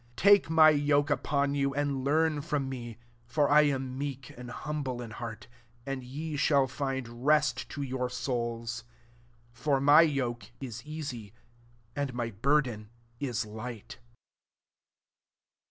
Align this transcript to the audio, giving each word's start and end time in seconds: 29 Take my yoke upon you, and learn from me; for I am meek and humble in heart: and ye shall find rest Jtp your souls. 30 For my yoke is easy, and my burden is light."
29 0.15 0.15
Take 0.33 0.49
my 0.49 0.69
yoke 0.71 1.11
upon 1.11 1.53
you, 1.53 1.75
and 1.75 2.03
learn 2.03 2.41
from 2.41 2.67
me; 2.67 2.97
for 3.27 3.51
I 3.51 3.61
am 3.69 3.99
meek 3.99 4.31
and 4.35 4.49
humble 4.49 4.99
in 4.99 5.11
heart: 5.11 5.45
and 5.85 6.03
ye 6.03 6.35
shall 6.37 6.65
find 6.65 7.23
rest 7.23 7.69
Jtp 7.69 7.87
your 7.87 8.09
souls. 8.09 8.83
30 9.53 9.61
For 9.63 9.79
my 9.79 10.01
yoke 10.01 10.47
is 10.59 10.83
easy, 10.87 11.33
and 11.95 12.15
my 12.15 12.31
burden 12.31 12.89
is 13.19 13.45
light." 13.45 13.99